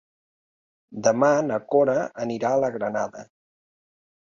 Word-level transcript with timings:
Demà 1.07 1.29
na 1.51 1.59
Cora 1.75 1.95
anirà 2.25 2.55
a 2.57 2.61
la 2.65 2.73
Granada. 2.79 3.29